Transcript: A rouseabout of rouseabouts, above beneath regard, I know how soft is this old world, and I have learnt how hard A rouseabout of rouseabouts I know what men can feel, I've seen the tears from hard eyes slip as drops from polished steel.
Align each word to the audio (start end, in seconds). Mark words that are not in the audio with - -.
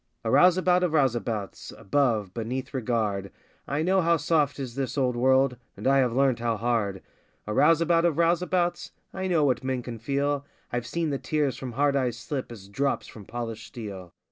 A 0.25 0.29
rouseabout 0.31 0.81
of 0.81 0.93
rouseabouts, 0.93 1.71
above 1.77 2.33
beneath 2.33 2.73
regard, 2.73 3.31
I 3.67 3.83
know 3.83 4.01
how 4.01 4.17
soft 4.17 4.57
is 4.59 4.73
this 4.73 4.97
old 4.97 5.15
world, 5.15 5.57
and 5.77 5.85
I 5.85 5.97
have 5.99 6.11
learnt 6.15 6.39
how 6.39 6.57
hard 6.57 7.03
A 7.45 7.51
rouseabout 7.53 8.03
of 8.05 8.15
rouseabouts 8.17 8.93
I 9.13 9.27
know 9.27 9.43
what 9.45 9.63
men 9.63 9.83
can 9.83 9.99
feel, 9.99 10.43
I've 10.73 10.87
seen 10.87 11.11
the 11.11 11.19
tears 11.19 11.55
from 11.55 11.73
hard 11.73 11.95
eyes 11.95 12.17
slip 12.17 12.51
as 12.51 12.67
drops 12.67 13.05
from 13.05 13.25
polished 13.25 13.67
steel. 13.67 14.11